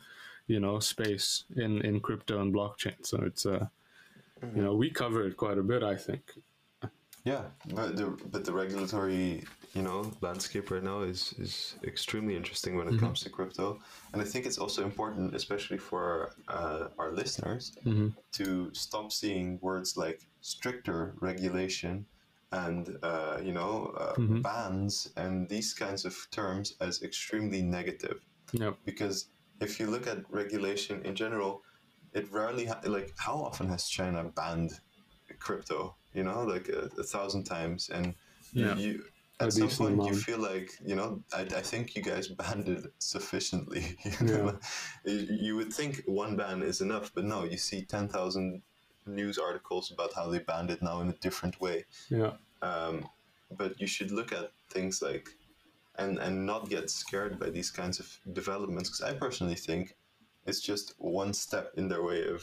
[0.49, 2.97] you know space in in crypto and blockchain.
[3.07, 3.69] So it's uh
[4.55, 6.23] you know we covered quite a bit i think
[7.25, 12.77] Yeah, but the but the regulatory you know landscape right now is is extremely interesting
[12.77, 13.79] when it comes to crypto,
[14.13, 17.77] and I think it's also important, especially for uh, our listeners,
[18.33, 22.07] to stop seeing words like stricter regulation
[22.53, 28.25] and uh, you know uh, bans and these kinds of terms as extremely negative.
[28.53, 29.29] Yeah because
[29.61, 31.63] if you look at regulation in general,
[32.15, 34.73] it rarely ha- like how often has China banned
[35.39, 35.98] crypto?
[36.15, 38.15] You know, like a, a thousand times, and
[38.53, 38.77] you- Yeah.
[38.77, 39.05] you.
[39.41, 41.23] At some decent point, you feel like you know.
[41.33, 43.97] I, I think you guys banned it sufficiently.
[44.21, 44.59] you know?
[45.05, 47.45] You you would think one ban is enough, but no.
[47.45, 48.63] You see ten thousand
[49.07, 53.09] news articles about how they banned it now in a different way yeah um,
[53.57, 55.31] but you should look at things like
[55.97, 59.97] and and not get scared by these kinds of developments because i personally think
[60.47, 62.43] it's just one step in their way of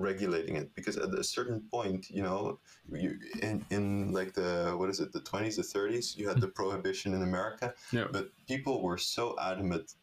[0.00, 2.58] regulating it because at a certain point you know
[2.90, 6.40] you in, in like the what is it the 20s the 30s you had mm.
[6.40, 8.06] the prohibition in america yeah.
[8.10, 9.94] but people were so adamant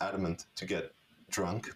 [0.00, 0.92] adamant to get
[1.30, 1.70] drunk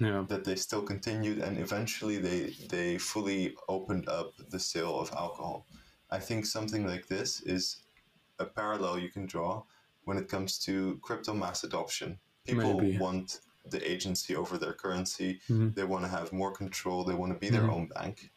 [0.00, 0.24] yeah.
[0.28, 5.66] that they still continued and eventually they they fully opened up the sale of alcohol.
[6.10, 7.82] I think something like this is
[8.38, 9.62] a parallel you can draw
[10.04, 12.18] when it comes to crypto mass adoption.
[12.46, 12.98] People Maybe.
[12.98, 15.74] want the agency over their currency Mhm.
[15.74, 18.30] they want to have more control they want to be their own bank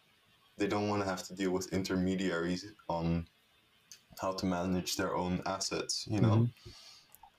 [0.57, 3.27] they don't want to have to deal with intermediaries on
[4.21, 6.35] how to manage their own assets you know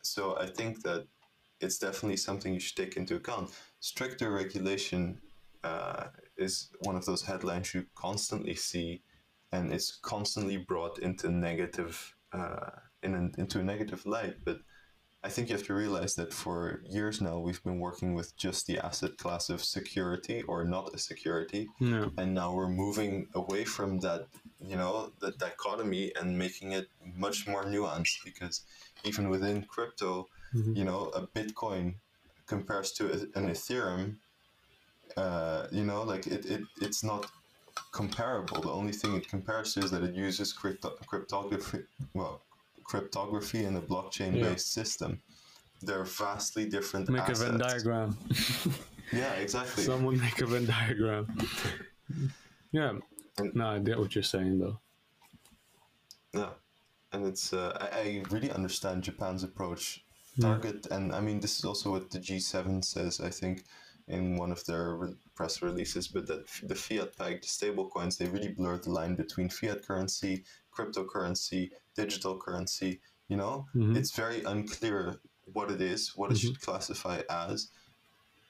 [0.03, 1.07] so i think that
[1.61, 3.49] it's definitely something you should take into account.
[3.81, 5.21] Stricter regulation
[5.63, 9.03] uh, is one of those headlines you constantly see,
[9.53, 12.71] and it's constantly brought into negative uh,
[13.03, 14.35] in an, into a negative light.
[14.45, 14.59] But
[15.27, 18.67] I think you have to realize that for years now we've been working with just
[18.69, 23.65] the asset class of security or not a security, yeah and now we're moving away
[23.65, 24.23] from that
[24.71, 26.87] you know the dichotomy and making it
[27.25, 28.57] much more nuanced because
[29.05, 30.29] even within crypto
[30.79, 31.95] you know a bitcoin
[32.47, 33.03] compares to
[33.39, 34.17] an ethereum
[35.17, 37.23] uh, you know like it, it it's not
[37.93, 38.61] comparable.
[38.61, 41.83] The only thing it compares to is that it uses crypto- cryptography
[42.15, 42.43] well
[42.85, 45.21] cryptography and a blockchain based system.
[45.83, 48.17] They're vastly different make a venn diagram.
[49.13, 49.85] Yeah exactly.
[49.85, 51.27] Someone make a venn diagram.
[52.73, 52.93] Yeah.
[53.53, 54.81] No i get what you're saying though.
[56.33, 56.51] Yeah,
[57.13, 60.05] and it's uh, I, I really understand Japan's approach.
[60.41, 63.21] Target, and I mean this is also what the G7 says.
[63.21, 63.65] I think
[64.09, 68.17] in one of their re- press releases, but that f- the fiat pegged stable coins
[68.17, 70.45] they really blur the line between fiat currency,
[70.77, 73.01] cryptocurrency, digital currency.
[73.29, 75.17] You know, it's very unclear
[75.53, 77.69] what it is, what it should classify as,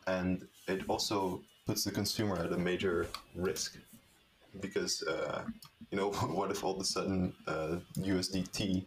[0.07, 3.76] and it also puts the consumer at a major risk.
[4.61, 5.44] because uh,
[5.90, 8.87] you know what if all of a sudden uh, USDT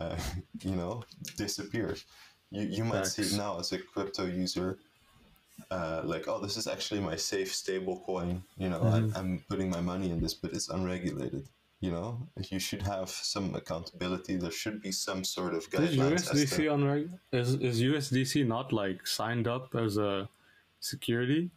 [0.00, 0.16] uh,
[0.62, 1.02] you know
[1.36, 2.04] disappears?
[2.50, 4.78] You you might see it now as a crypto user.
[5.70, 9.16] Uh, like oh this is actually my safe stable coin you know Mm-hmm.
[9.16, 11.46] I, i'm putting my money in this but it's unregulated
[11.80, 16.30] you know you should have some accountability there should be some sort of Is guidelines
[16.30, 20.28] as USDC to- on reg- is is USDC not like signed up as a
[20.80, 21.50] security?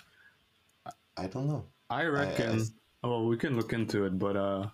[1.18, 2.60] i don't know I reckon.
[2.60, 2.66] I-
[3.04, 4.66] oh, we can look into it, but uh,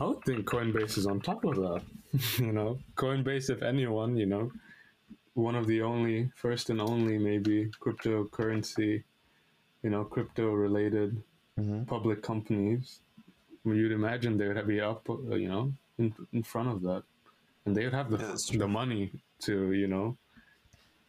[0.00, 1.82] I would think Coinbase is on top of that.
[2.38, 4.50] you know, Coinbase, if anyone, you know,
[5.34, 9.02] one of the only, first and only, maybe cryptocurrency,
[9.82, 11.22] you know, crypto-related
[11.86, 13.00] public companies.
[13.66, 17.04] You'd imagine they would be up, uh, you know, in in front of that,
[17.66, 20.18] and they would have the Yeah, the money to, you know,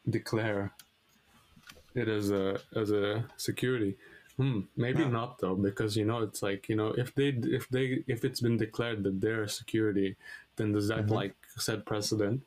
[0.09, 0.73] declare
[1.95, 3.97] it as a as a security.
[4.37, 5.11] Hmm, maybe Yeah.
[5.11, 8.41] not though, because you know it's like you know if they if they if it's
[8.41, 10.15] been declared that they're a security,
[10.57, 11.09] then does Mm-hmm.
[11.09, 12.43] that like set precedent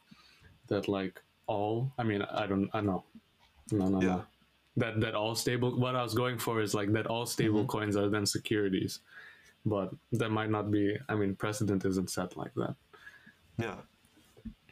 [0.69, 1.93] that like all?
[1.99, 3.05] I mean, I don't, I know,
[3.73, 4.09] no, no, Yeah.
[4.13, 4.27] no.
[4.77, 5.79] That that all stable.
[5.79, 7.67] What I was going for is like that all stable Mm-hmm.
[7.67, 9.01] coins are then securities,
[9.65, 10.97] but that might not be.
[11.09, 12.75] I mean, precedent isn't set like that.
[13.59, 13.77] Yeah.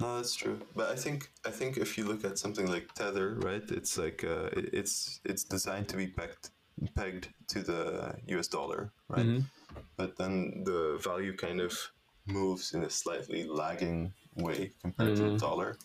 [0.01, 0.61] No, that's true.
[0.77, 3.65] But I think I think if you look at something like Tether, right?
[3.71, 6.51] It's like uh, it's it's designed to be pegged
[6.95, 9.27] pegged to the US dollar, right?
[9.27, 9.45] Mhm.
[9.97, 11.73] But then the value kind of
[12.27, 15.77] moves in a slightly lagging way compared to the dollar.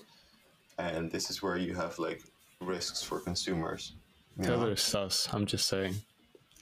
[0.78, 2.22] And this is where you have like
[2.62, 3.96] risks for consumers.
[4.38, 4.58] you know?
[4.58, 5.28] Tether is sus.
[5.34, 5.96] I'm just saying,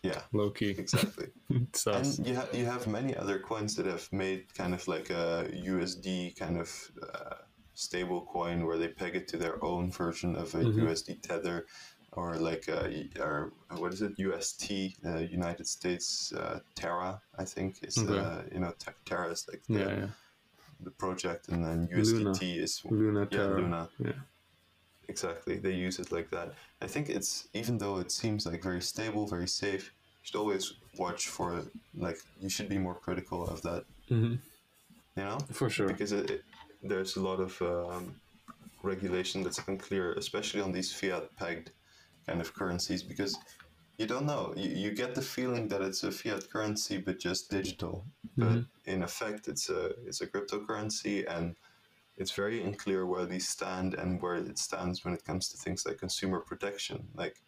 [0.03, 1.27] Yeah, low key exactly.
[1.85, 5.47] And you, ha- you have many other coins that have made kind of like a
[5.53, 6.69] USD kind of
[7.03, 7.35] uh,
[7.75, 10.87] stable coin where they peg it to their own version of a Mm-hmm.
[10.87, 11.67] USD tether
[12.13, 14.71] or like a, or what is it UST
[15.05, 18.17] uh, United States uh, Terra I think is Okay.
[18.19, 20.07] uh, you know Te- Terra is like the, yeah, yeah.
[20.83, 22.31] the project and then Luna.
[22.31, 23.61] USDT is Luna yeah Terra.
[23.61, 24.19] Luna Yeah.
[25.13, 26.47] Exactly they use it like that.
[26.85, 29.85] I think it's even though it seems like very stable very safe
[30.19, 30.65] you should always
[31.03, 31.47] watch for
[32.05, 33.83] like you should be more critical of that.
[34.09, 34.35] Hmm
[35.15, 35.37] you know?
[35.51, 35.87] For sure.
[35.87, 36.43] because it, it,
[36.81, 38.15] there's a lot of um,
[38.83, 41.71] regulation that's unclear especially on these fiat pegged
[42.27, 43.37] kind of currencies because
[43.97, 44.53] you don't know.
[44.55, 48.05] You, you get the feeling that it's a fiat currency but just digital.
[48.37, 51.55] But in effect it's a it's a cryptocurrency and
[52.21, 55.85] it's very unclear where these stand and where it stands when it comes to things
[55.85, 57.41] like consumer protection like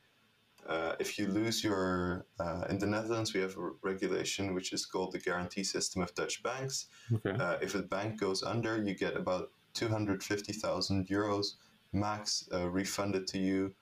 [0.68, 4.86] uh, if you lose your uh, in the netherlands we have a regulation which is
[4.86, 7.36] called the guarantee system of dutch banks Okay.
[7.38, 11.56] uh, if a bank goes under, you get about 250,000 euros
[11.92, 13.74] max uh, refunded to you.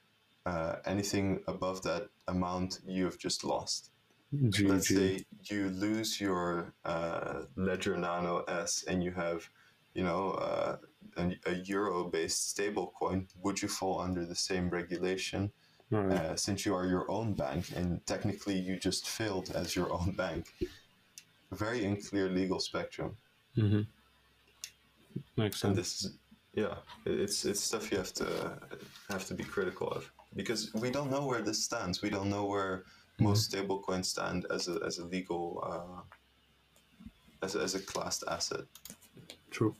[0.45, 3.91] Uh, anything above that amount, you have just lost.
[4.69, 9.49] Let's say you lose your uh, Ledger Nano S and you have,
[9.93, 10.77] you know, uh,
[11.17, 13.27] a, a euro-based stable coin.
[13.43, 15.51] Would you fall under the same regulation?
[15.89, 16.13] Right.
[16.17, 20.11] Uh, since you are your own bank and technically you just failed as your own
[20.11, 20.53] bank.
[21.51, 23.17] Very unclear legal spectrum.
[23.55, 23.81] hmm
[25.37, 25.77] Makes and sense.
[25.77, 26.17] this is
[26.53, 26.75] yeah
[27.05, 28.57] it's it's stuff you have to
[29.09, 32.45] have to be critical of because we don't know where this stands we don't know
[32.45, 32.83] where
[33.19, 36.01] most stable coins stand as a as a legal uh,
[37.45, 38.65] as a, as a classed asset
[39.51, 39.75] True.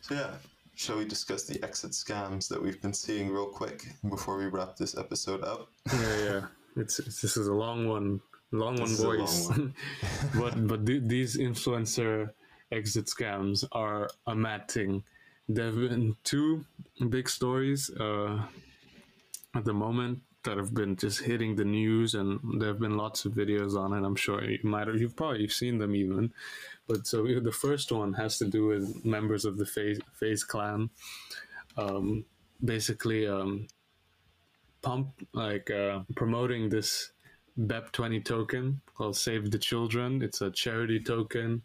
[0.00, 0.30] so yeah
[0.74, 4.76] shall we discuss the exit scams that we've been seeing real quick before we wrap
[4.76, 6.40] this episode up Yeah, yeah.
[6.76, 8.20] It's, it's this is a long one,
[8.52, 9.48] long one, is a long boys.
[9.48, 9.74] one.
[10.38, 12.30] but but th- these influencer
[12.72, 15.02] exit scams are a mad thing.
[15.48, 16.64] There've been two
[17.08, 18.40] big stories uh,
[19.54, 23.24] at the moment that have been just hitting the news, and there have been lots
[23.24, 24.04] of videos on it.
[24.06, 26.32] I'm sure you might have, you've probably seen them even.
[26.88, 30.90] But so the first one has to do with members of the FaZe FaZe clan.
[31.76, 32.24] Um,
[32.64, 33.68] basically, um,
[34.82, 37.12] pump like uh, promoting this
[37.58, 40.22] BEP20 token called Save the Children.
[40.22, 41.62] It's a charity token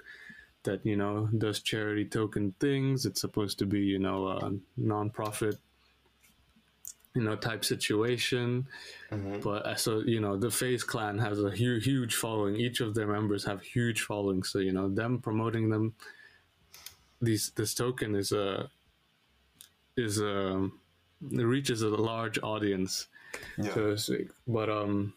[0.63, 3.05] that you know does charity token things.
[3.05, 5.55] It's supposed to be you know a non-profit
[7.15, 8.67] you know type situation.
[9.41, 12.55] But uh, so you know the FaZe Clan has a hu- huge following.
[12.57, 14.43] Each of their members have huge following.
[14.43, 15.95] So you know them promoting them.
[17.21, 18.69] These this token is a
[19.95, 20.69] is a
[21.31, 23.07] it reaches a large audience
[23.57, 24.15] yeah so.
[24.47, 25.13] But um,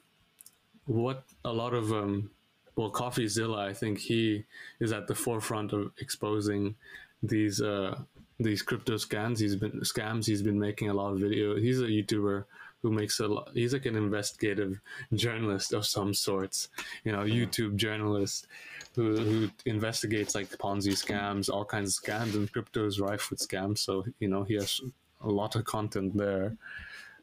[0.86, 2.30] what a lot of um,
[2.76, 4.44] well, CoffeeZilla, I think he
[4.78, 6.76] is at the forefront of exposing
[7.20, 7.99] these uh
[8.39, 9.41] these crypto scams.
[9.41, 10.26] He's been scams.
[10.26, 11.57] He's been making a lot of video.
[11.57, 12.45] He's a YouTuber
[12.82, 13.51] who makes a lot.
[13.55, 14.80] He's like an investigative
[15.12, 16.68] journalist of some sorts,
[17.05, 18.47] you know, YouTube journalist
[18.95, 23.41] who who investigates like Ponzi scams, all kinds of scams, and crypto is rife with
[23.41, 23.78] scams.
[23.78, 24.80] So you know, he has
[25.22, 26.57] a lot of content there.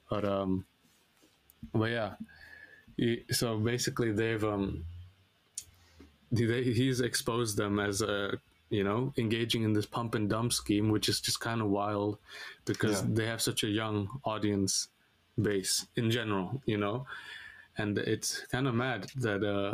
[0.10, 0.66] But um,
[1.74, 2.16] but yeah,
[3.32, 4.84] so basically they've um,
[6.32, 8.40] they, he's exposed them as a
[8.78, 12.14] you know engaging in this pump and dump scheme, which is just kind of wild
[12.72, 13.08] because Yeah.
[13.18, 13.98] they have such a young
[14.34, 14.74] audience
[15.48, 16.96] base in general, you know,
[17.78, 19.74] and it's kind of mad that uh,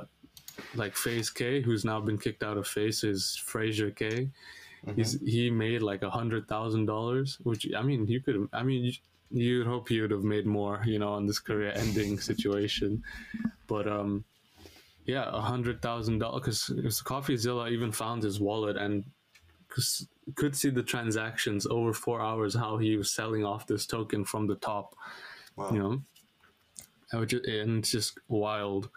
[0.82, 3.22] like FaZe K, who's now been kicked out of FaZe, is
[3.52, 4.30] Fraser K.
[4.97, 8.82] He's he made like a hundred thousand dollars, which I mean, you could, I mean,
[8.86, 8.93] you,
[9.43, 13.04] you'd hope he would have made more, you know, on this career-ending situation,
[13.68, 14.26] but um,
[15.06, 19.06] yeah, a hundred thousand dollars because CoffeeZilla even found his wallet and
[20.36, 24.47] could see the transactions over four hours how he was selling off this token from
[24.47, 24.95] the top
[25.56, 25.72] Wow.
[25.72, 26.02] you know
[27.12, 28.89] and which is- and it's just wild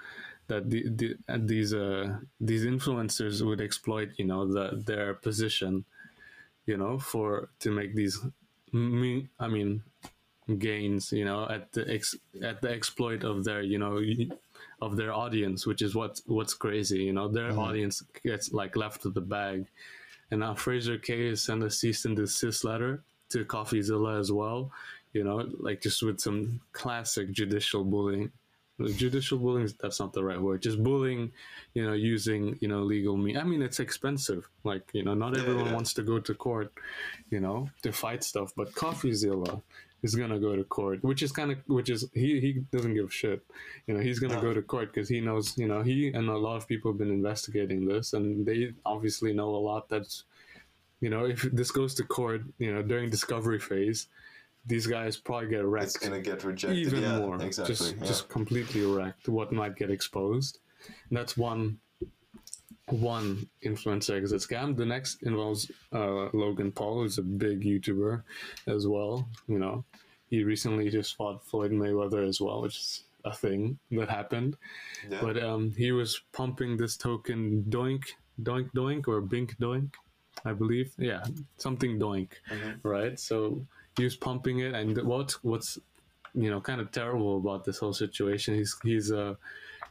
[0.48, 5.84] that the, the and these uh these influencers would exploit you know the their position
[6.66, 8.20] you know for to make these
[8.72, 9.82] me i mean
[10.59, 13.98] gains you know at the ex, at the exploit of their you know
[14.80, 17.60] of their audience which is what what's crazy you know their mm-hmm.
[17.60, 19.66] audience gets like left with the bag
[20.30, 24.72] and now Fraser K has sent a cease and desist letter to CoffeeZilla as well.
[25.12, 28.32] You know, like just with some classic judicial bullying.
[28.96, 30.60] Judicial bullying, that's not the right word.
[30.60, 31.30] Just bullying,
[31.74, 33.38] you know, using, you know, legal means.
[33.38, 34.48] I mean, it's expensive.
[34.64, 35.74] Like, you know, not Yeah, everyone yeah.
[35.74, 36.72] wants to go to court,
[37.30, 38.52] you know, to fight stuff.
[38.56, 39.62] But CoffeeZilla
[40.05, 42.94] is going to go to court, which is kind of, which is, he, he doesn't
[42.98, 43.40] give a shit.
[43.86, 44.42] You know, he's going to No.
[44.48, 46.98] go to court because he knows, you know, he and a lot of people have
[46.98, 50.24] been investigating this and they obviously know a lot that's,
[51.00, 54.09] you know, if this goes to court, you know, during discovery phase,
[54.66, 56.78] these guys probably get It's wrecked gonna get rejected.
[56.86, 57.36] even yeah, more.
[57.42, 57.74] Exactly.
[57.74, 58.05] Just yeah.
[58.12, 59.28] just completely wrecked.
[59.28, 60.59] What might get exposed.
[61.09, 61.78] And that's one
[62.91, 64.76] one influencer exit scam.
[64.76, 68.22] The next involves uh, Logan Paul, who's a big YouTuber
[68.66, 69.28] as well.
[69.49, 69.85] You know,
[70.28, 74.57] he recently just fought Floyd Mayweather as well, which is a thing that happened.
[75.11, 75.18] yeah.
[75.20, 78.05] But um, he was pumping this token Doink,
[78.43, 79.95] Doink, Doink, or Bink Doink,
[80.45, 80.93] I believe.
[80.99, 81.24] Yeah,
[81.57, 82.28] something Doink,
[82.82, 83.18] right?
[83.18, 83.64] So
[83.97, 85.78] he was pumping it, and what's what's
[86.35, 88.55] you know kind of terrible about this whole situation?
[88.55, 89.35] He's he's uh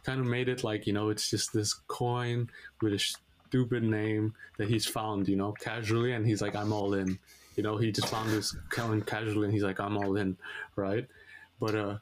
[0.03, 2.49] kind of made it like you know it's just this coin
[2.81, 6.93] with a stupid name that he's found, you know, casually, and he's like, I'm all
[6.95, 7.19] in.
[7.55, 10.37] You know, he just found this coin casually, and he's like, I'm all in,
[10.75, 11.07] right?
[11.59, 11.97] But uh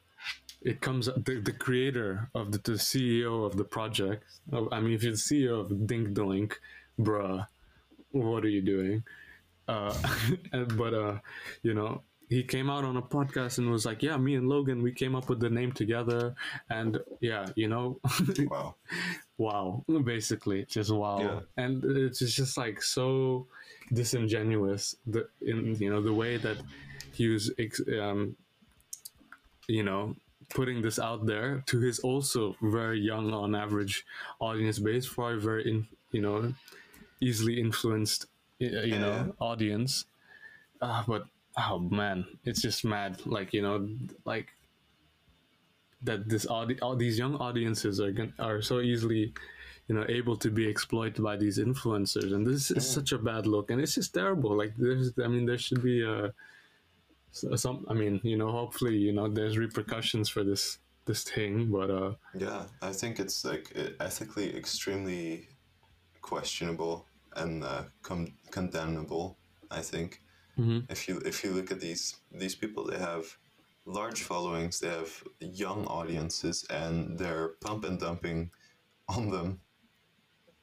[0.64, 4.24] it comes the, the creator of the, the CEO of the project.
[4.52, 6.54] oh, I mean, if you're the CEO of Dink Doink,
[6.98, 7.46] bruh,
[8.12, 9.02] what are you doing?
[9.66, 9.94] Uh,
[10.76, 11.18] but uh,
[11.62, 12.02] you know,
[12.32, 15.14] he came out on a podcast and was like, "Yeah, me and Logan, we came
[15.14, 16.34] up with the name together,
[16.70, 18.00] and yeah, you know,
[18.50, 18.74] wow.
[19.36, 21.40] wow, basically, just wow." Yeah.
[21.64, 23.46] And it's just like so
[23.92, 24.96] disingenuous.
[25.06, 26.58] The in you know the way that
[27.12, 27.52] he was
[28.00, 28.36] um,
[29.68, 30.16] you know
[30.54, 34.04] putting this out there to his also very young on average
[34.40, 36.52] audience base for a very in, you know
[37.20, 38.26] easily influenced
[38.58, 39.26] you know Yeah.
[39.40, 40.04] audience
[40.80, 41.24] uh, but
[41.58, 42.24] oh man.
[42.44, 43.24] It's just mad.
[43.26, 43.88] Like you know
[44.24, 44.48] like
[46.02, 49.32] that this audi- all these young audiences are gon- are so easily
[49.88, 52.32] you know able to be exploited by these influencers.
[52.32, 53.70] And this is such a bad look.
[53.70, 54.56] And it's just terrible.
[54.56, 56.32] Like there's i mean there should be a
[57.32, 61.70] some i mean you know hopefully you know there's repercussions for this this thing.
[61.70, 65.48] But uh Yeah, I think it's like ethically extremely
[66.20, 69.36] questionable and uh, com- condemnable.
[69.70, 70.21] I think
[70.58, 70.90] Mhm.
[70.90, 73.24] if you if you look at these these people, they have
[73.84, 78.50] large followings, they have young audiences, and they're pump and dumping
[79.08, 79.60] on them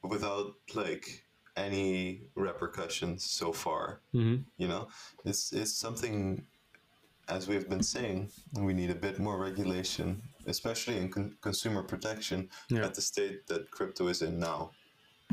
[0.02, 1.26] without like
[1.56, 4.00] any repercussions so far.
[4.14, 4.44] mhm.
[4.56, 4.88] You know,
[5.24, 6.46] it's it's something.
[7.28, 12.48] As we've been saying, we need a bit more regulation, especially in con- consumer protection
[12.68, 12.86] Yeah.
[12.86, 14.72] at the state that crypto is in now.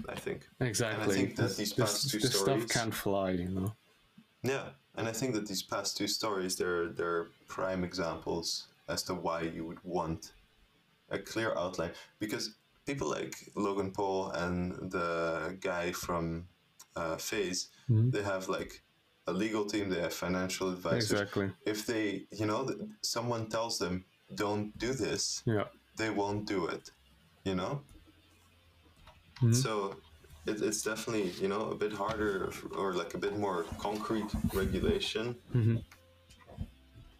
[0.07, 0.47] I think.
[0.59, 3.75] exactly I think that this, these this, past two this stuff can't fly you know
[4.47, 9.13] Yeah, and I think that these past two stories, they're they're prime examples as to
[9.13, 10.33] why you would want
[11.09, 14.57] a clear outline because people like Logan Paul and
[14.91, 16.47] the guy from
[16.95, 18.11] uh, FaZe, Mhm.
[18.13, 18.83] they have like
[19.27, 21.11] a legal team, they have financial advisors.
[21.11, 22.05] exactly If they,
[22.39, 22.59] you know,
[23.01, 24.05] someone tells them
[24.43, 25.67] don't do this, yeah
[25.97, 26.91] they won't do it.
[27.43, 27.73] You know.
[29.41, 29.53] Mhm.
[29.63, 29.73] So
[30.47, 35.35] it, it's definitely you know a bit harder or like a bit more concrete regulation.
[35.55, 35.81] Mhm.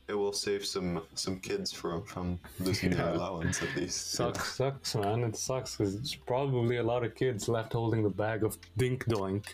[0.09, 4.11] it will save some some kids from from losing their allowance at least.
[4.11, 5.19] Sucks, sucks, man.
[5.30, 9.03] It sucks because it's probably a lot of kids left holding the bag of Dink
[9.13, 9.45] Doink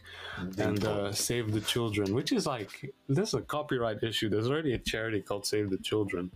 [0.59, 2.71] and uh, Save the Children, which is like
[3.09, 4.29] this is a copyright issue.
[4.29, 6.29] There's already a charity called Save the Children.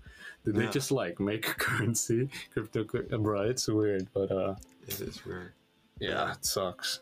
[0.45, 2.85] Did they just like make a currency, crypto?
[3.25, 4.55] Bro, it's weird, but uh,
[4.87, 5.51] It is weird.
[5.99, 7.01] yeah, it sucks.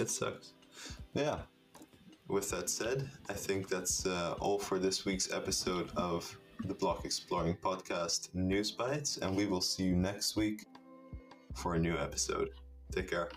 [0.00, 0.52] It sucks.
[1.12, 1.40] Yeah.
[2.26, 7.04] With that said, I think that's uh, all for this week's episode of the Block
[7.04, 10.64] Exploring Podcast News Bites, and we will see you next week
[11.54, 12.50] for a new episode.
[12.92, 13.28] Take care.